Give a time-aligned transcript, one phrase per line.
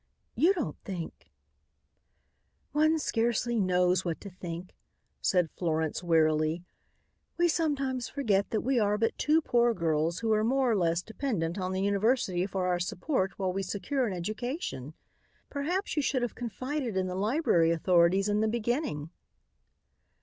[0.33, 1.31] You don't think"
[2.71, 4.73] "One scarcely knows what to think,"
[5.21, 6.63] said Florence wearily.
[7.37, 11.03] "We sometimes forget that we are but two poor girls who are more or less
[11.03, 14.95] dependent on the university for our support while we secure an education.
[15.51, 19.11] Perhaps you should have confided in the library authorities in the beginning."